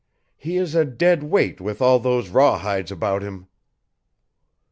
He 0.35 0.57
is 0.57 0.73
a 0.73 0.83
dead 0.83 1.21
weight 1.21 1.61
with 1.61 1.79
all 1.79 1.99
those 1.99 2.29
rawhides 2.29 2.91
about 2.91 3.21
him." 3.21 3.45